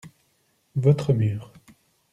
[0.75, 1.53] Votre mur.